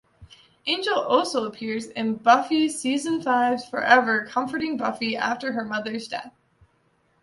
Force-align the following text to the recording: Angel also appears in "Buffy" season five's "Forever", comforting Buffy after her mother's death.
Angel 0.65 0.95
also 0.99 1.45
appears 1.45 1.85
in 1.85 2.15
"Buffy" 2.15 2.67
season 2.69 3.21
five's 3.21 3.69
"Forever", 3.69 4.25
comforting 4.25 4.75
Buffy 4.75 5.15
after 5.15 5.51
her 5.51 5.63
mother's 5.63 6.07
death. 6.07 6.33